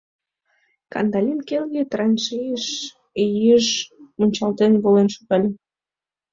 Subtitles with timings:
[0.93, 2.65] Кандалин келге траншейыш
[3.37, 3.69] йыж-ж
[4.17, 5.49] мунчалтен волен шогале.